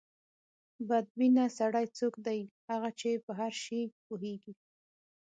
بد 0.87 1.05
بینه 1.19 1.45
سړی 1.57 1.85
څوک 1.97 2.13
دی؟ 2.27 2.39
هغه 2.69 2.89
چې 2.99 3.09
په 3.25 3.31
هر 3.39 3.53
شي 3.63 3.81
پوهېږي. 4.05 4.53